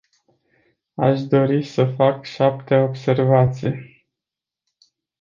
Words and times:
Aș 0.95 1.21
dori 1.21 1.63
să 1.63 1.85
fac 1.97 2.25
șapte 2.25 2.75
observații. 2.75 4.05